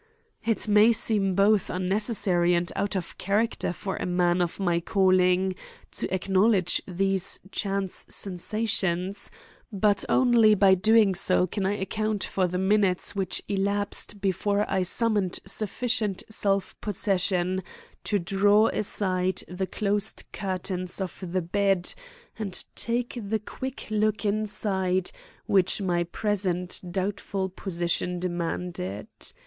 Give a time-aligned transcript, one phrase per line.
[0.43, 5.53] It may seem both unnecessary and out of character for a man of my calling
[5.91, 9.29] to acknowledge these chance sensations,
[9.71, 14.81] but only by doing so can I account for the minutes which elapsed before I
[14.81, 17.61] summoned sufficient self possession
[18.05, 21.93] to draw aside the closed curtains of the bed
[22.39, 25.11] and take the quick look inside
[25.45, 29.05] which my present doubtful position demanded.